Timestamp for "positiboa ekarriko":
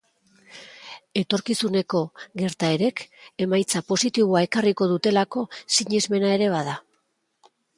3.93-4.89